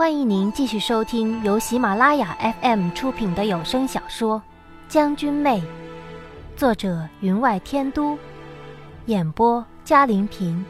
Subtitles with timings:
[0.00, 4.38] 欢迎您继续收听由喜马拉雅 FM 出品的有声小说
[4.88, 5.60] 《将军妹》，
[6.56, 8.16] 作者云外天都，
[9.04, 10.64] 演播嘉玲平。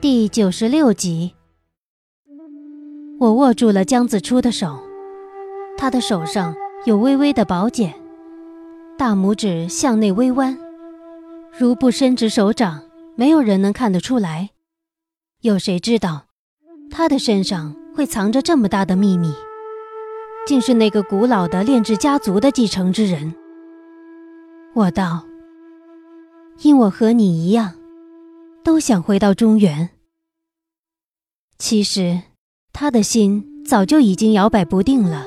[0.00, 1.34] 第九十六集，
[3.20, 4.82] 我握住了江子初的手，
[5.76, 6.54] 他的手上
[6.86, 7.94] 有微微的薄茧，
[8.96, 10.56] 大拇指向内微弯，
[11.52, 12.80] 如不伸直手掌，
[13.14, 14.52] 没有人能看得出来。
[15.42, 16.24] 有谁知道？
[16.90, 19.32] 他的身上会藏着这么大的秘密，
[20.46, 23.34] 竟是那个古老的炼制家族的继承之人。
[24.74, 25.24] 我道
[26.62, 27.74] ：“因我和你一样，
[28.62, 29.90] 都想回到中原。”
[31.58, 32.22] 其实，
[32.72, 35.24] 他的心早就已经摇摆不定了。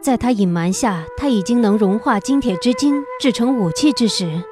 [0.00, 4.42] 在他隐瞒下，他已经能融化金铁之精制成武器之时，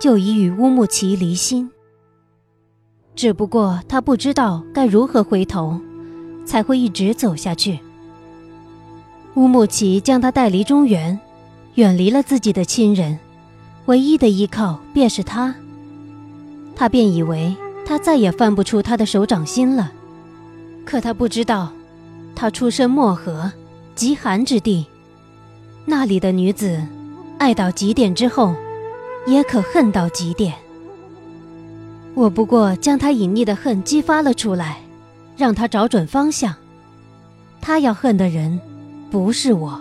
[0.00, 1.70] 就已与乌木齐离心。
[3.16, 5.80] 只不过他不知道该如何回头，
[6.44, 7.78] 才会一直走下去。
[9.34, 11.18] 乌木齐将他带离中原，
[11.74, 13.18] 远离了自己的亲人，
[13.86, 15.54] 唯一的依靠便是他。
[16.76, 17.54] 他便以为
[17.86, 19.92] 他再也翻不出他的手掌心了。
[20.84, 21.72] 可他不知道，
[22.34, 23.50] 他出身漠河，
[23.94, 24.86] 极寒之地，
[25.84, 26.84] 那里的女子，
[27.38, 28.54] 爱到极点之后，
[29.26, 30.54] 也可恨到极点。
[32.14, 34.78] 我不过将他隐匿的恨激发了出来，
[35.36, 36.54] 让他找准方向。
[37.60, 38.60] 他要恨的人，
[39.10, 39.80] 不是我。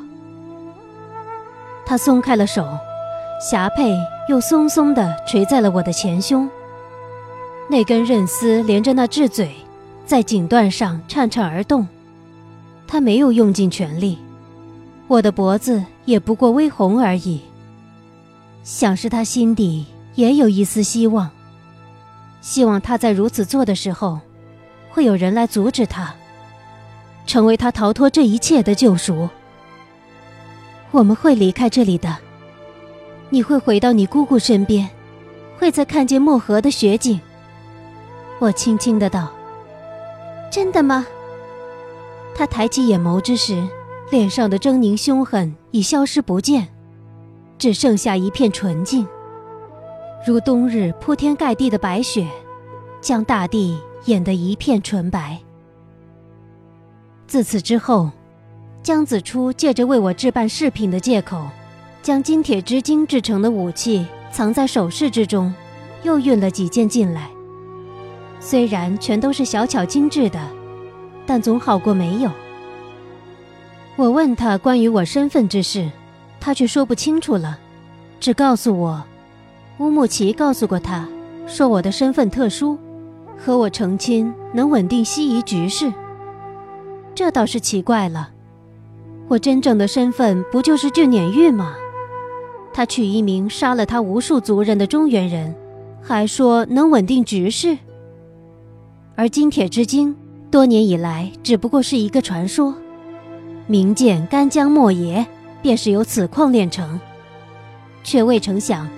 [1.86, 2.68] 他松开了手，
[3.40, 3.96] 霞佩
[4.28, 6.50] 又松松地垂在了我的前胸。
[7.70, 9.52] 那根韧丝连着那智嘴，
[10.06, 11.88] 在颈段上颤颤而动。
[12.88, 14.18] 他没有用尽全力，
[15.08, 17.42] 我的脖子也不过微红而已。
[18.64, 21.30] 想是他心底也有一丝希望。
[22.44, 24.20] 希望他在如此做的时候，
[24.90, 26.14] 会有人来阻止他，
[27.26, 29.30] 成为他逃脱这一切的救赎。
[30.92, 32.18] 我们会离开这里的，
[33.30, 34.90] 你会回到你姑姑身边，
[35.58, 37.20] 会再看见漠河的雪景。
[38.40, 39.32] 我轻轻的道
[40.52, 41.08] ：“真的吗？”
[42.36, 43.66] 他抬起眼眸之时，
[44.12, 46.68] 脸上的狰狞凶狠已消失不见，
[47.58, 49.08] 只剩下一片纯净。
[50.26, 52.26] 如冬日铺天盖地的白雪，
[53.04, 55.38] 将大地掩得一片纯白。
[57.28, 58.10] 自此之后，
[58.82, 61.46] 江子初借着为我置办饰品的借口，
[62.02, 65.54] 将金铁之精制成的武器藏在首饰之中，
[66.04, 67.30] 又运了几件进来。
[68.40, 70.40] 虽然全都是小巧精致的，
[71.26, 72.32] 但总好过没有。
[73.96, 75.90] 我问他关于我身份之事，
[76.40, 77.60] 他却说不清楚了，
[78.20, 79.04] 只告诉我。
[79.80, 81.08] 乌木齐告诉过他，
[81.48, 82.78] 说我的身份特殊，
[83.38, 85.92] 和我成亲能稳定西夷局势。
[87.16, 88.30] 这倒是奇怪了，
[89.28, 91.76] 我真正的身份不就是俊撵玉吗？
[92.74, 95.56] 他娶一名杀了他无数族人的中原人，
[96.02, 97.78] 还说能稳定局势。
[99.16, 100.16] 而金铁之精，
[100.50, 102.74] 多年以来只不过是一个传说，
[103.68, 105.24] 名剑干将莫邪
[105.62, 107.00] 便是由此矿炼成，
[108.04, 108.90] 却未曾想。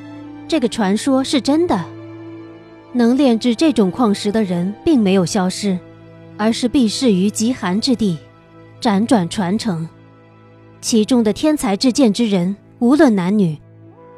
[0.47, 1.83] 这个传说是真的，
[2.95, 5.77] 能炼制这种矿石的人并没有消失，
[6.37, 8.17] 而是避世于极寒之地，
[8.79, 9.85] 辗转传承。
[10.79, 13.57] 其中的天才制剑之人，无论男女，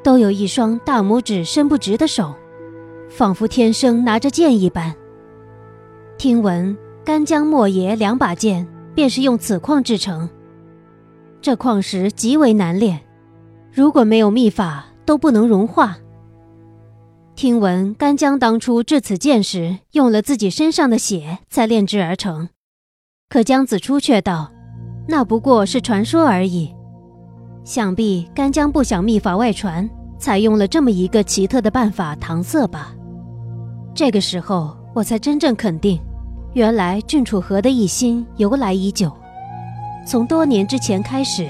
[0.04, 2.36] 都有一双大拇指伸不直的手，
[3.10, 4.94] 仿佛天生拿着剑一般。
[6.20, 10.30] 听闻干将莫邪两把剑便是用此矿制成，
[11.42, 13.02] 这矿石极为难炼，
[13.74, 15.98] 如果没有秘法，都不能融化。
[17.38, 22.50] 听闻干将当初制此剑时，用了自己身上的血才炼制而成，
[23.30, 24.52] 可江子初却道，
[25.08, 26.74] 那不过是传说而已。
[27.64, 29.88] 想必干将不想秘法外传，
[30.18, 32.92] 采用了这么一个奇特的办法搪塞吧。
[33.94, 36.02] 这个时候，我才真正肯定，
[36.56, 39.16] 原来郡楚河的一心由来已久，
[40.08, 41.48] 从多年之前开始，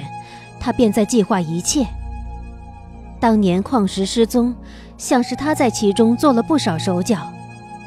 [0.60, 1.88] 他便在计划一切。
[3.22, 4.54] 当年矿石失踪。
[4.98, 7.32] 像是他在其中做了不少手脚，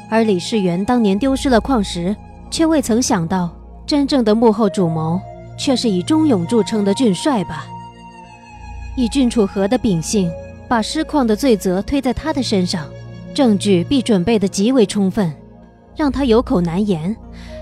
[0.09, 2.15] 而李世元当年丢失了矿石，
[2.49, 3.49] 却未曾想到
[3.85, 5.19] 真正的幕后主谋
[5.57, 7.65] 却是以忠勇著称的俊帅吧？
[8.95, 10.31] 以郡楚河的秉性，
[10.67, 12.85] 把失矿的罪责推在他的身上，
[13.33, 15.33] 证据必准备的极为充分，
[15.95, 17.15] 让他有口难言，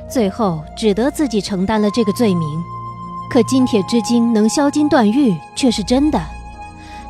[0.10, 2.48] 最后只得自己承担了这个罪名。
[3.30, 6.20] 可金铁之精能削金断玉，却是真的。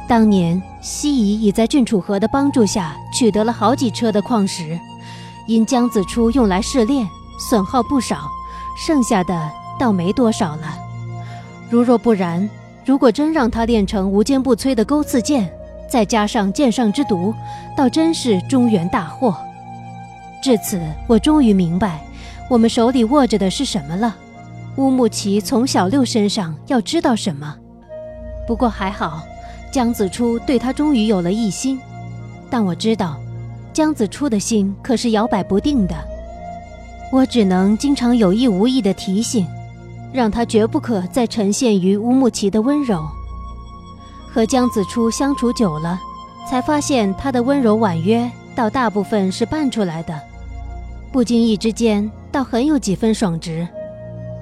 [0.10, 4.80] 当年西夷已在郡楚河的帮助下取得了好几车的矿石，
[5.46, 7.08] 因江子初用来试炼，
[7.48, 8.28] 损耗不少，
[8.76, 10.76] 剩下的倒没多少了。
[11.70, 12.50] 如若不然，
[12.84, 15.48] 如果真让他练成无坚不摧的钩刺剑，
[15.88, 17.32] 再加上剑上之毒，
[17.78, 19.38] 倒真是中原大祸。
[20.42, 22.02] 至此，我终于明白，
[22.50, 24.16] 我们手里握着的是什么了。
[24.78, 27.56] 乌木齐从小六身上要知道什么？
[28.48, 29.22] 不过还好，
[29.72, 31.80] 江子初对他终于有了一心。
[32.50, 33.20] 但我知道，
[33.72, 35.96] 江子初的心可是摇摆不定的。
[37.12, 39.46] 我只能经常有意无意的提醒，
[40.12, 43.04] 让他绝不可再呈现于乌木齐的温柔。
[44.32, 46.00] 和江子初相处久了，
[46.48, 50.20] 才发现他的温柔婉约，倒大部分是扮出来的。
[51.12, 53.68] 不经意之间，倒很有几分爽直。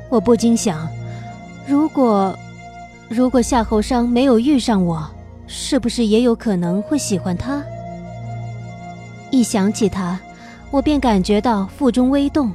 [0.10, 0.88] 我不禁想，
[1.66, 2.38] 如果，
[3.08, 5.10] 如果夏侯商没有遇上我，
[5.48, 7.64] 是不是也有可能会喜欢他？
[9.32, 10.20] 一想起他，
[10.70, 12.52] 我便感觉到腹中微动，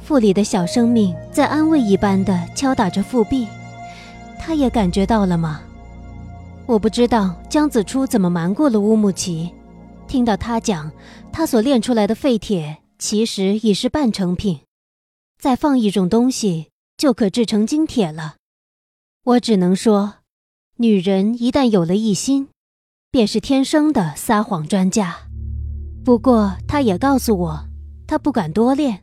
[0.00, 3.46] 腹里的小生命在安慰一般的敲打着腹壁。
[4.38, 5.60] 他也感觉到了吗？
[6.66, 9.52] 我不知道江子初怎么瞒过了乌木齐。
[10.08, 10.90] 听到他讲，
[11.32, 14.60] 他所炼出来的废铁其实已是半成品。
[15.38, 18.36] 再放一种东西，就可制成精铁了。
[19.24, 20.14] 我只能说，
[20.82, 22.48] 女人一旦有了一心，
[23.12, 25.14] 便是天生的撒谎专家。
[26.04, 27.64] 不过，她也告诉我，
[28.04, 28.98] 她不敢多练，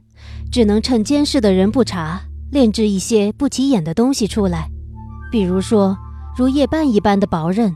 [0.51, 4.69] 只能趁监视的人不察，炼制一些不起眼的东西出来，
[5.31, 5.97] 比如说
[6.35, 7.73] 如叶瓣一般的薄刃，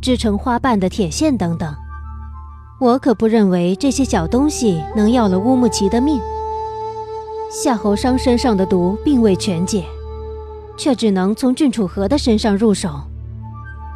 [0.00, 1.74] 织成花瓣的铁线等等。
[2.78, 6.20] 我可不认为这些小东西能要了乌木齐的命。
[7.50, 9.84] 夏侯商身上的毒并未全解，
[10.76, 13.00] 却只能从郡主河的身上入手。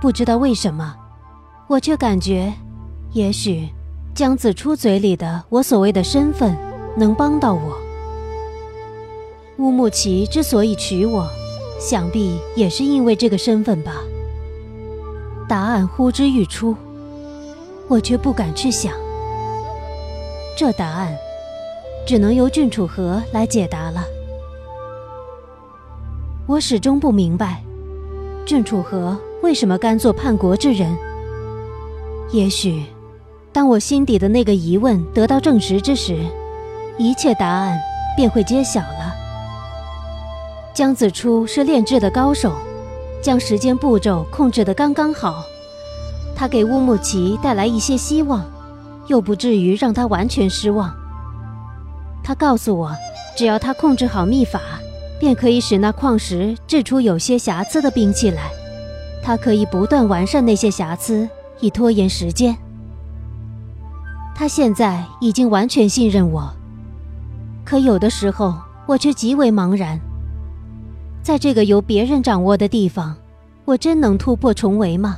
[0.06, 0.94] 不知道为什么，
[1.66, 2.52] 我却感觉，
[3.10, 3.68] 也许
[4.14, 6.56] 江子初嘴里的我所谓的身份
[6.96, 7.76] 能帮到我。
[9.58, 11.28] 乌木齐之所以娶我，
[11.80, 13.94] 想必也是因为这个身份吧。
[15.48, 16.76] 答案呼之欲出，
[17.88, 18.92] 我却不敢去想。
[20.56, 21.12] 这答案。
[22.06, 24.04] 只能由郡主和来解答了。
[26.46, 27.60] 我始终不明白，
[28.46, 30.93] 郡主和为什么甘做叛国之人。
[32.32, 32.82] 也许，
[33.52, 36.19] 当我心底的那个疑问得到证实之时，
[36.98, 37.78] 一切答案
[38.16, 39.14] 便会揭晓了。
[40.75, 42.56] 江子初是炼制的高手，
[43.22, 45.44] 将时间步骤控制得刚刚好。
[46.34, 48.44] 他给乌木齐带来一些希望，
[49.06, 50.92] 又不至于让他完全失望。
[52.25, 52.90] 他告诉我，
[53.37, 54.60] 只要他控制好秘法，
[55.20, 58.50] 便可以使那矿石制出有些瑕疵的兵器来。
[59.26, 61.28] 他可以不断完善那些瑕疵，
[61.58, 62.56] 以拖延时间。
[64.37, 66.49] 他现在已经完全信任我，
[67.64, 68.55] 可有的时候
[68.87, 69.99] 我却极为茫然。
[71.25, 73.17] 在这个由别人掌握的地方，
[73.64, 75.17] 我真能突破重围吗？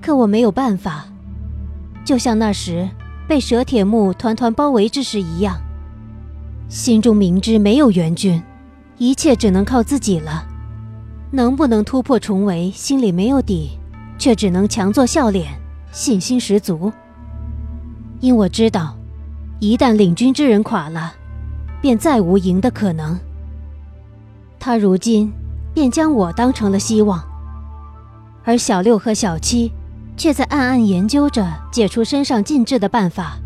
[0.00, 1.04] 可我没有办法，
[2.06, 2.88] 就像那时。
[3.28, 5.60] 被蛇铁木团团包围之时一样，
[6.70, 8.42] 心中明知没有援军，
[8.96, 10.46] 一切只能靠自己了。
[11.36, 13.78] 能不能突破重围，心里没有底，
[14.18, 15.52] 却只能强作笑脸，
[15.92, 16.90] 信心十足。
[18.20, 18.96] 因我知道，
[19.60, 21.12] 一旦领军之人垮了，
[21.82, 23.18] 便再无赢的可能。
[24.58, 25.30] 他如今
[25.74, 27.22] 便将我当成了希望，
[28.42, 29.70] 而小六和小七。
[30.18, 33.36] 却在暗暗研究着解除身上禁制的办法，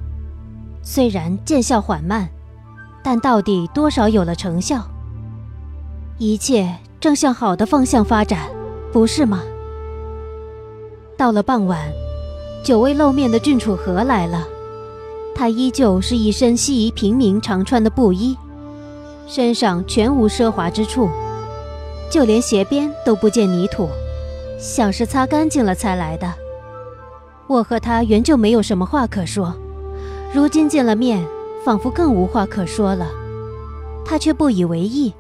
[0.84, 2.28] 虽然见效缓慢，
[3.02, 4.86] 但到底多少有了成效。
[6.16, 8.50] 一切正向好的方向发展，
[8.92, 9.42] 不是吗？
[11.16, 11.90] 到了傍晚，
[12.62, 14.46] 久未露面的郡主和来了，
[15.34, 18.36] 他依旧是一身西夷平民常穿的布衣，
[19.26, 21.08] 身上全无奢华之处，
[22.10, 23.88] 就连鞋边都不见泥土，
[24.58, 26.30] 像是擦干净了才来的。
[27.46, 29.54] 我和他原就没有什么话可说，
[30.34, 31.26] 如今见了面，
[31.64, 33.08] 仿佛更无话可说了。
[34.04, 35.14] 他却不以为意，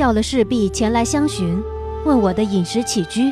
[0.00, 1.62] 叫了侍婢前来相询，
[2.06, 3.30] 问我的饮食起居，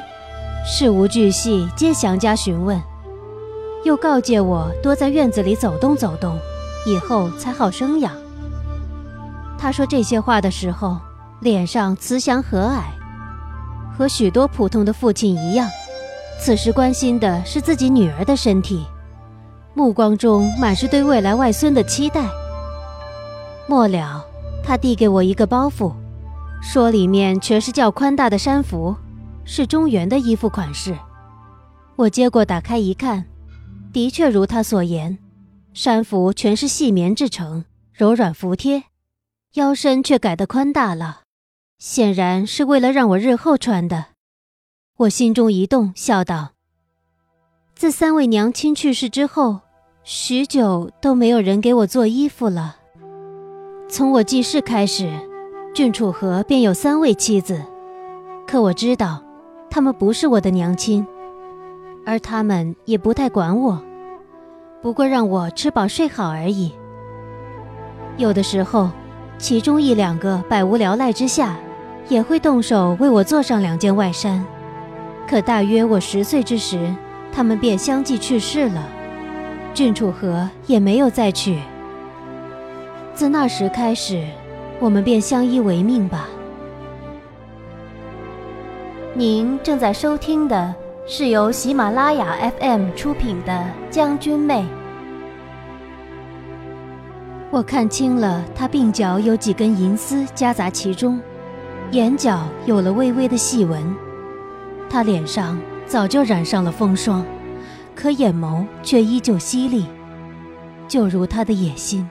[0.66, 2.78] 事无巨细皆详加询问，
[3.86, 6.38] 又告诫我多在院子里走动走动，
[6.84, 8.12] 以后才好生养。
[9.56, 10.98] 他说这些话的时候，
[11.40, 12.82] 脸上慈祥和蔼，
[13.96, 15.66] 和许多普通的父亲一样。
[16.38, 18.84] 此时关心的是自己女儿的身体，
[19.72, 22.26] 目光中满是对未来外孙的期待。
[23.66, 24.22] 末了，
[24.62, 25.94] 他递给我一个包袱，
[26.60, 28.94] 说里面全是较宽大的衫服，
[29.44, 30.96] 是中原的衣服款式。
[31.96, 33.24] 我接过打开一看，
[33.92, 35.18] 的确如他所言，
[35.72, 38.84] 衫服全是细棉制成，柔软服帖，
[39.54, 41.22] 腰身却改得宽大了，
[41.78, 44.06] 显然是为了让我日后穿的。
[44.98, 46.50] 我心中一动，笑道
[47.74, 49.60] ：“自三位娘亲去世之后，
[50.02, 52.76] 许久都没有人给我做衣服了。
[53.88, 55.27] 从我记事开始，
[55.78, 57.62] 郡楚河便有三位妻子，
[58.48, 59.22] 可我知道，
[59.70, 61.06] 她们不是我的娘亲，
[62.04, 63.80] 而她们也不太管我，
[64.82, 66.72] 不过让我吃饱睡好而已。
[68.16, 68.90] 有的时候，
[69.38, 71.56] 其中一两个百无聊赖之下，
[72.08, 74.44] 也会动手为我做上两件外衫。”
[75.30, 76.92] 可大约我十岁之时，
[77.30, 78.84] 他们便相继去世了，
[79.72, 81.56] 郡主和也没有再娶。
[83.14, 84.26] 自那时开始，
[84.80, 86.28] 我们便相依为命吧。
[89.14, 90.74] 您正在收听的
[91.06, 93.52] 是由喜马拉雅 FM 出品的
[93.90, 94.62] 《将军妹》。
[97.50, 101.20] 我看清了，他鬓角有几根银丝夹杂其中，
[101.90, 103.82] 眼角有了微微的细纹。
[104.88, 107.24] 他脸上早就染上了风霜，
[107.96, 109.86] 可眼眸却依旧犀利，
[110.86, 112.08] 就如他的野心。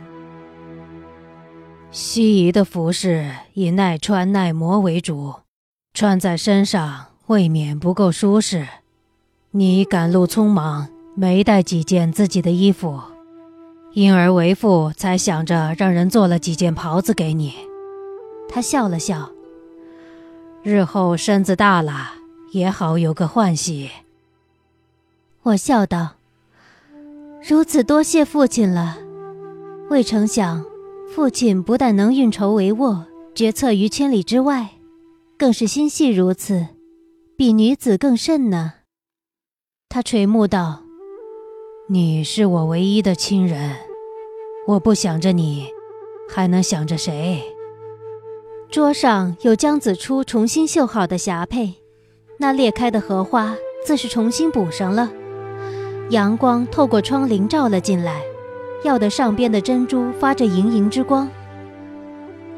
[1.91, 5.34] 西夷的服饰以耐穿耐磨为主，
[5.94, 8.67] 穿在身上未免不够舒适。
[9.51, 13.01] 你赶路匆忙，没带几件自己的衣服，
[13.94, 17.53] 因而为父才想着让人做了几件袍子给你。
[18.50, 19.32] 他笑了笑，
[20.63, 22.13] 日后身子大了。
[22.53, 23.91] 也好有个欢喜。
[25.44, 26.12] 我笑道
[27.46, 28.98] ：“如此多谢父亲了。
[29.89, 30.63] 未曾想，
[31.16, 34.72] 父亲不但能运筹帷幄，决策于千里之外，
[35.38, 36.68] 更是心细如此，
[37.38, 38.74] 比女子更甚呢。”
[39.90, 40.84] 他垂目道
[41.90, 43.76] ：“你是我唯一的亲人，
[44.68, 45.68] 我不想着你，
[46.30, 47.42] 还能想着谁？”
[48.70, 51.74] 桌上有江子初重新绣好的匣佩。
[52.40, 55.12] 那裂开的荷花自是重新补上了，
[56.12, 58.22] 阳光透过窗棂照了进来，
[58.84, 61.29] 耀得上边的珍珠发着莹莹之光。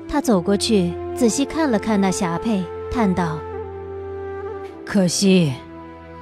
[0.08, 3.38] 他走过去，仔细看了看那匣佩，叹道
[4.84, 5.54] ：“可惜，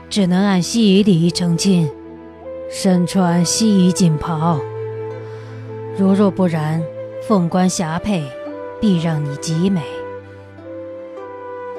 [0.10, 1.90] 只能按西夷礼仪成亲，
[2.70, 4.60] 身穿西夷锦袍。
[5.98, 6.84] 如若不然，
[7.28, 8.24] 凤冠霞帔，
[8.82, 9.82] 必让你极美。”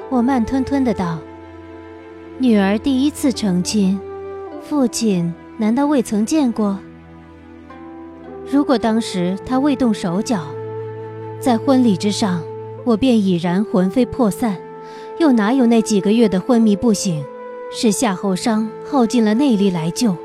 [0.09, 1.19] 我慢吞吞的道。
[2.39, 3.99] 女儿第一次成亲，
[4.63, 6.79] 父亲难道未曾见过？
[8.51, 10.47] 如果当时他未动手脚，
[11.39, 12.43] 在婚礼之上，
[12.83, 14.59] 我便已然魂飞魄散，
[15.19, 17.23] 又哪有那几个月的昏迷不醒？
[17.71, 20.17] 是夏后商耗尽了内力来救。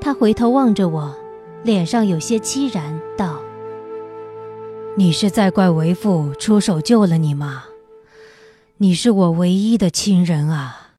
[0.00, 1.14] 他回头望着我，
[1.62, 3.40] 脸上有些凄然，道
[4.96, 7.64] ：“你是在怪为父出手救了你吗？”
[8.78, 10.92] 你是我唯一的亲人啊，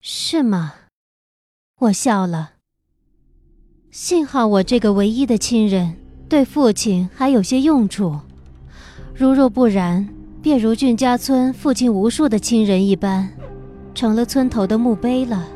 [0.00, 0.74] 是吗？
[1.80, 2.52] 我笑了。
[3.90, 5.94] 幸好我这个唯一的亲人
[6.28, 8.18] 对父亲还有些用处，
[9.14, 10.06] 如若不然，
[10.42, 13.26] 便如俊家村父亲无数的亲人一般，
[13.94, 15.48] 成了村头的墓碑了。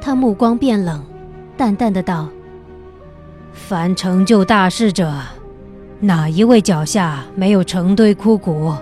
[0.00, 1.04] 他目光变冷，
[1.54, 2.28] 淡淡的道
[3.52, 5.12] ：“凡成就大事者，
[6.00, 8.72] 哪一位脚下没有成堆枯骨？”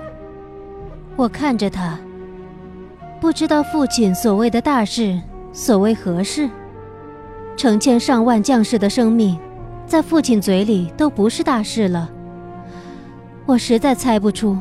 [1.17, 1.99] 我看着他，
[3.21, 5.21] 不知道父亲所谓的大事，
[5.53, 6.49] 所谓何事？
[7.57, 9.39] 成千上万将士的生命，
[9.87, 12.11] 在父亲嘴里都不是大事了。
[13.47, 14.57] 我实在猜不出，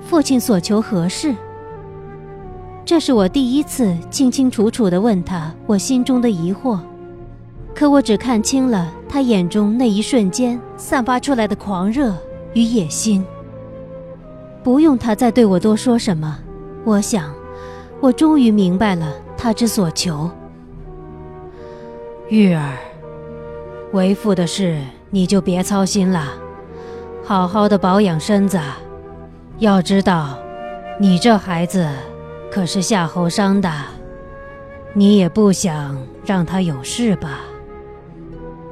[0.00, 1.34] 父亲所求何事。
[2.84, 6.78] 这是我第一次清清楚楚地问他我心中的疑惑，
[7.74, 12.14] 可我只看清了他眼中那一瞬间散发出来的狂热
[12.52, 13.24] 与野心。
[14.62, 16.38] 不用他再对我多说什么，
[16.84, 17.32] 我想，
[18.00, 20.30] 我终于明白了他之所求。
[22.34, 22.76] 玉儿，
[23.92, 26.32] 为父的事你就别操心了，
[27.22, 28.58] 好好的保养身子。
[29.60, 30.36] 要知道，
[30.98, 31.88] 你这孩子
[32.50, 33.70] 可是夏侯商的，
[34.94, 37.38] 你也不想让他有事吧？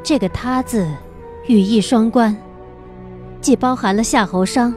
[0.02, 0.84] 这个“他”字，
[1.46, 2.36] 语义双关，
[3.40, 4.74] 既包含了夏侯商。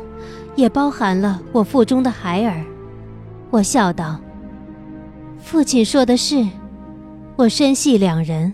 [0.55, 2.63] 也包含了我腹中的孩儿，
[3.49, 4.17] 我笑道
[5.43, 6.47] ：“父亲说的是，
[7.35, 8.53] 我身系两人，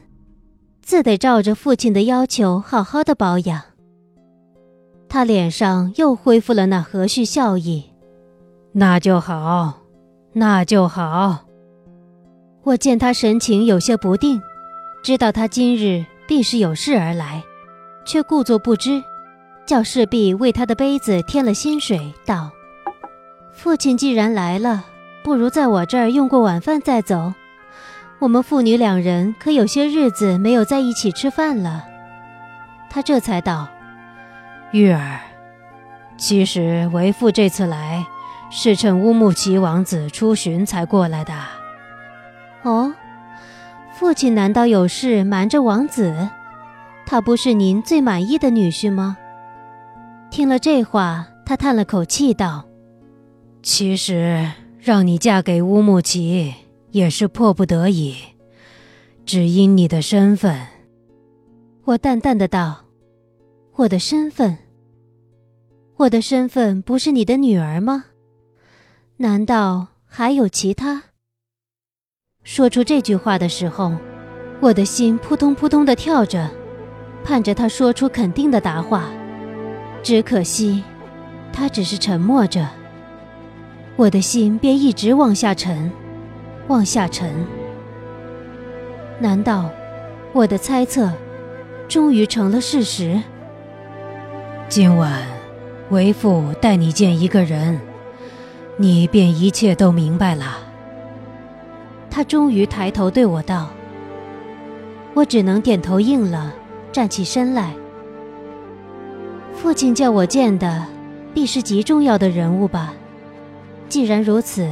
[0.81, 3.61] 自得照着父亲的要求好好的保养。”
[5.07, 7.83] 他脸上又恢复了那和煦笑意，
[8.71, 9.81] 那就好，
[10.33, 11.39] 那就好。
[12.63, 14.41] 我见他神情有些不定，
[15.03, 17.43] 知道他今日必是有事而来，
[18.05, 19.03] 却故作不知。
[19.65, 22.49] 叫侍婢为他的杯子添了新水，道
[23.53, 24.85] ：“父亲既然来了，
[25.23, 27.33] 不如在我这儿用过晚饭再走。
[28.21, 31.85] 我们父女两人可有些日子没有在一起吃饭了。”
[32.87, 33.67] 他这才道
[34.71, 35.19] ：“玉儿，
[36.17, 38.05] 其实为父这次来，
[38.51, 41.33] 是趁乌木齐王子出巡才过来的。”
[42.61, 42.93] 哦，
[43.91, 46.29] 父亲难道有事瞒着王子？
[47.07, 49.17] 他不是您最满意的女婿吗？
[50.29, 52.65] 听了这话，他叹了口气道
[53.63, 56.53] ：“其实让你嫁给乌木齐
[56.91, 58.15] 也是迫不得已，
[59.25, 60.67] 只因你的身份。”
[61.85, 62.85] 我淡淡的道
[63.75, 64.57] ：“我的身份，
[65.97, 68.05] 我的身份不是你的女儿吗？
[69.17, 71.03] 难道还有其他？”
[72.43, 73.95] 说出这句话的时候，
[74.59, 76.49] 我的心扑通扑通的跳着，
[77.23, 79.09] 盼着他说出肯定的答话。
[80.03, 80.83] 只可惜，
[81.53, 82.67] 他只是沉默着，
[83.95, 85.91] 我的心便一直往下沉，
[86.71, 87.29] 往下沉。
[89.19, 89.69] 难道
[90.31, 91.11] 我的猜测
[91.87, 93.21] 终于成了事实？
[94.69, 95.21] 今晚，
[95.89, 97.79] 为父带你见一个人，
[98.77, 100.59] 你便一切都明白了。
[102.09, 103.69] 他终于抬头对我道
[105.13, 106.53] ：“我只能点头应了，
[106.91, 107.73] 站起身来。”
[109.53, 110.85] 父亲叫我见的，
[111.33, 112.93] 必是极重要的人物吧？
[113.89, 114.69] 既然如此，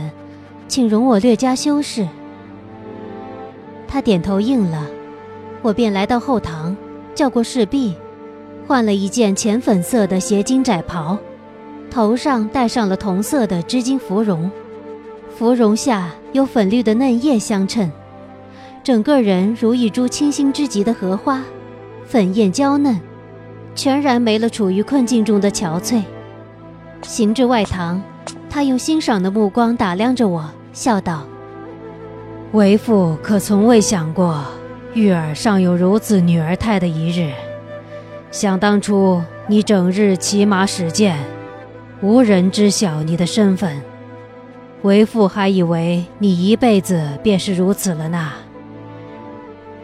[0.70, 2.08] 请容我略加修饰。
[3.88, 4.86] 他点头应了，
[5.64, 6.78] 我便来到后堂，
[7.16, 7.96] 叫过侍婢，
[8.68, 11.18] 换了一件浅粉色的斜襟窄袍，
[11.90, 14.50] 头上戴上了同色的织金芙蓉，
[15.36, 17.92] 芙蓉下有粉绿的嫩叶相衬，
[18.84, 21.42] 整个人如一株清新之极的荷花，
[22.06, 23.00] 粉艳娇嫩。
[23.76, 26.02] 全然没了处于困境中的憔悴。
[27.02, 28.02] 行至外堂，
[28.50, 31.24] 他用欣赏的目光打量着我，笑道
[32.52, 34.44] ：“为父可从未想过，
[34.94, 37.32] 玉儿尚有如此女儿态的一日。
[38.32, 41.18] 想当初你整日骑马使剑，
[42.02, 43.82] 无人知晓你的身份，
[44.82, 48.32] 为父还以为你一辈子便是如此了呢。”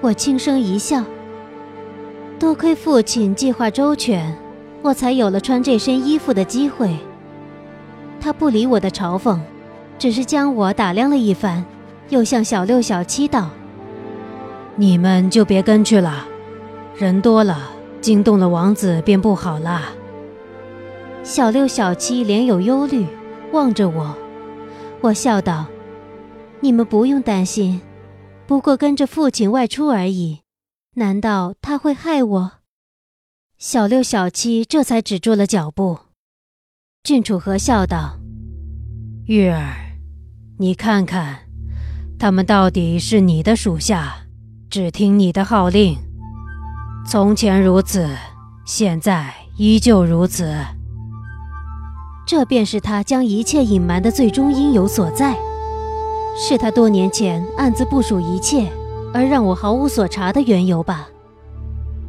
[0.01, 1.04] 我轻声一笑。
[2.38, 4.36] 多亏父亲计划周全，
[4.82, 6.95] 我才有了穿这身衣服的机会。
[8.25, 9.39] 他不理我的嘲讽，
[9.99, 11.63] 只是将我打量了一番，
[12.09, 13.51] 又向小六、小七道
[14.75, 16.25] ：“你们就别跟去了，
[16.97, 17.69] 人多了，
[18.01, 19.91] 惊动了王子便不好了。”
[21.21, 23.05] 小六、小七脸有忧虑，
[23.51, 24.17] 望着我。
[25.01, 25.67] 我笑道
[26.61, 27.79] ：“你们不用担心，
[28.47, 30.39] 不过跟着父亲外出而已。”
[30.97, 32.51] 难道他会害我？
[33.59, 35.99] 小六、小七这才止住了脚步。
[37.05, 38.17] 郡主和笑道
[39.29, 39.75] ：“玉儿，
[40.57, 41.37] 你看看，
[42.17, 44.15] 他们到底是你的属下，
[44.71, 45.95] 只听你的号令。
[47.05, 48.09] 从前如此，
[48.65, 50.51] 现在依旧如此。
[52.25, 55.37] 这便是他将一切隐瞒的最终因由所在，
[56.35, 58.67] 是他多年前暗自部署一切。”
[59.13, 61.07] 而让我毫无所察的缘由吧。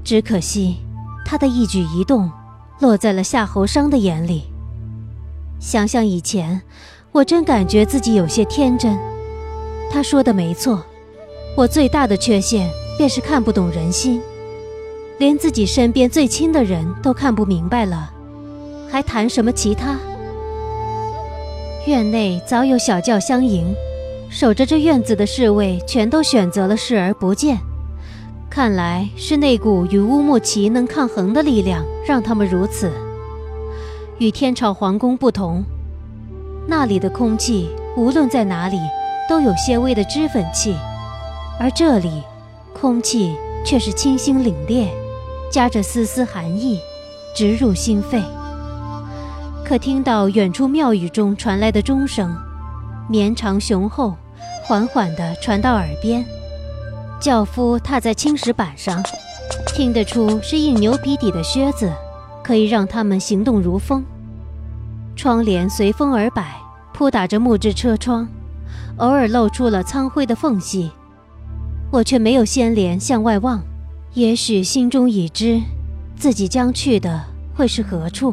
[0.03, 0.79] 只可惜，
[1.25, 2.33] 他的一举一动，
[2.81, 4.47] 落在了夏侯商的眼里。
[5.59, 6.61] 想想以前，
[7.13, 8.97] 我真感觉自己有些天真。
[9.91, 10.85] 他说的没错，
[11.57, 14.21] 我最大的缺陷便是看不懂人心，
[15.19, 18.13] 连自己身边最亲的人都看不明白了，
[18.91, 19.99] 还谈什么其他？
[21.87, 23.75] 院内早有小轿相迎。
[24.29, 27.59] 守着这院子的侍卫全都选择了视而不见，
[28.51, 32.91] 看来是那股与乌木齐能抗衡的力量让他们如此。
[34.19, 35.63] 与天朝皇宫不同，
[36.67, 38.79] 那里的空气无论在哪里
[39.29, 40.75] 都有些微的脂粉气，
[41.61, 42.23] 而这里
[42.73, 44.89] 空气却是清新凛冽，
[45.51, 46.81] 夹着丝丝寒意，
[47.35, 48.23] 直入心肺。
[49.63, 52.35] 可听到远处庙宇中传来的钟声。
[53.09, 54.15] 绵长雄厚，
[54.65, 56.25] 缓缓地传到耳边。
[57.21, 59.03] 轿夫踏在青石板上，
[59.75, 61.93] 听得出是硬牛皮底的靴子，
[62.47, 64.05] 可以让他们行动如风。
[65.17, 66.55] 窗帘随风而摆，
[66.95, 68.29] 扑打着木质车窗，
[68.99, 70.93] 偶尔露出了苍灰的缝隙。
[71.91, 73.61] 我却没有掀帘向外望，
[74.15, 75.61] 也许心中已知，
[76.15, 78.33] 自己将去的会是何处。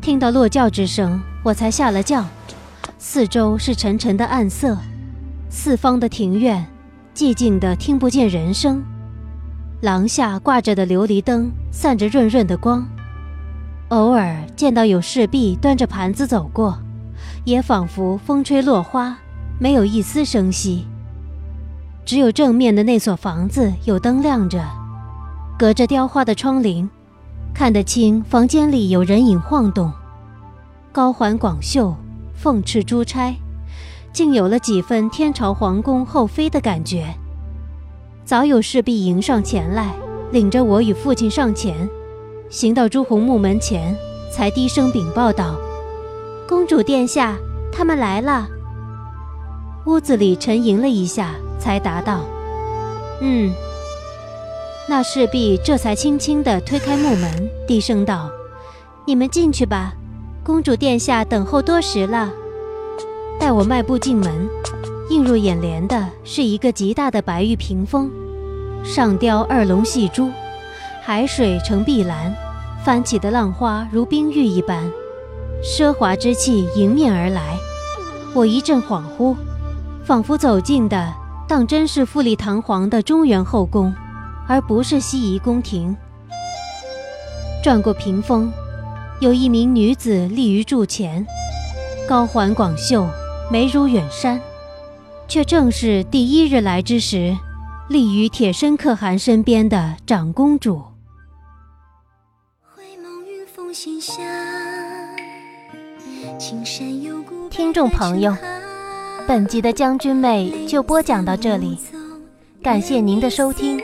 [0.00, 2.24] 听到落轿之声，我才下了轿。
[2.98, 4.76] 四周是沉沉的暗色，
[5.48, 6.66] 四方的庭院
[7.14, 8.82] 寂静的听不见人声，
[9.84, 12.82] 廊下挂着的琉璃灯散着润润的光，
[13.88, 16.78] 偶尔见到有侍婢端着盘子走过，
[17.44, 19.14] 也仿佛风吹落花，
[19.58, 20.86] 没有一丝声息。
[22.06, 24.64] 只有正面的那所房子有灯亮着，
[25.58, 26.88] 隔着雕花的窗棂，
[27.52, 29.92] 看得清房间里有人影晃动。
[30.92, 31.94] 高环广袖，
[32.32, 33.34] 凤翅珠钗，
[34.14, 37.14] 竟有了几分天朝皇宫后妃的感觉。
[38.24, 39.94] 早有侍婢迎上前来，
[40.32, 41.86] 领着我与父亲上前，
[42.48, 43.94] 行到朱红木门前，
[44.32, 45.56] 才低声禀报道
[46.48, 47.36] ：“公主殿下，
[47.70, 48.48] 他们来了。”
[49.84, 52.20] 屋子里沉吟了一下，才答道
[53.20, 53.52] ：“嗯。”
[54.88, 58.30] 那侍婢这才轻轻地推开木门，低声道
[59.06, 59.92] ：“你们进去吧，
[60.42, 62.32] 公主殿下等候多时了。”
[63.38, 64.48] 待我迈步进门。
[65.10, 68.10] 映入眼帘的是一个极大的白玉屏风，
[68.82, 70.30] 上雕二龙戏珠，
[71.02, 72.34] 海水呈碧蓝，
[72.82, 74.90] 翻起的浪花如冰玉一般，
[75.62, 77.58] 奢华之气迎面而来。
[78.32, 79.36] 我一阵恍惚，
[80.04, 81.12] 仿佛走进的
[81.46, 83.94] 当真是富丽堂皇的中原后宫，
[84.48, 85.94] 而不是西夷宫廷。
[87.62, 88.50] 转过屏风，
[89.20, 91.26] 有一名女子立于柱前，
[92.08, 93.06] 高环广袖，
[93.52, 94.40] 眉如远山。
[95.34, 97.36] 却正是第一日来之时，
[97.88, 100.80] 立于铁身可汗身边的长公主。
[107.50, 108.32] 听众朋友，
[109.26, 111.76] 本集的将军妹就播讲到这里，
[112.62, 113.80] 感谢您的收听，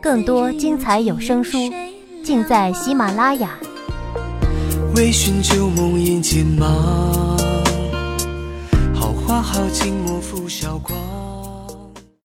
[0.00, 1.58] 更多精彩有声书
[2.22, 3.58] 尽在喜马拉雅。
[4.94, 5.98] 微醺旧梦
[9.52, 11.11] 好景，莫负韶光。